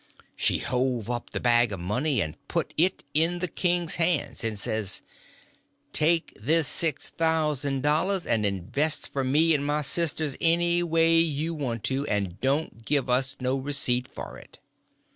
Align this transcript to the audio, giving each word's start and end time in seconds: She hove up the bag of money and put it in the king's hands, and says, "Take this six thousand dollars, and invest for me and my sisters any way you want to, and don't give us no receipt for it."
She 0.35 0.57
hove 0.57 1.11
up 1.11 1.29
the 1.29 1.39
bag 1.39 1.71
of 1.71 1.79
money 1.79 2.21
and 2.23 2.35
put 2.47 2.73
it 2.75 3.03
in 3.13 3.37
the 3.37 3.47
king's 3.47 3.97
hands, 4.01 4.43
and 4.43 4.57
says, 4.57 5.03
"Take 5.93 6.35
this 6.35 6.67
six 6.67 7.09
thousand 7.09 7.83
dollars, 7.83 8.25
and 8.25 8.43
invest 8.43 9.07
for 9.13 9.23
me 9.23 9.53
and 9.53 9.63
my 9.63 9.83
sisters 9.83 10.37
any 10.41 10.81
way 10.81 11.19
you 11.19 11.53
want 11.53 11.83
to, 11.83 12.07
and 12.07 12.41
don't 12.41 12.83
give 12.83 13.11
us 13.11 13.37
no 13.39 13.55
receipt 13.55 14.07
for 14.07 14.39
it." 14.39 14.57